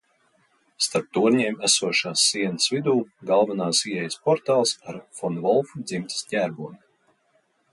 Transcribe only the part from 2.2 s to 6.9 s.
sienas vidū galvenās ieejas portāls ar fon Volfu dzimtas ģerboni.